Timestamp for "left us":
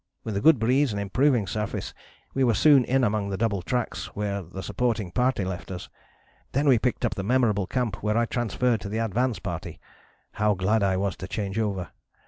5.45-5.89